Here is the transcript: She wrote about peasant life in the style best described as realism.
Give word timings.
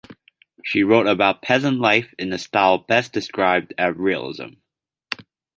She 0.65 0.81
wrote 0.81 1.05
about 1.05 1.43
peasant 1.43 1.77
life 1.79 2.15
in 2.17 2.31
the 2.31 2.39
style 2.39 2.79
best 2.79 3.13
described 3.13 3.71
as 3.77 3.95
realism. 3.95 4.53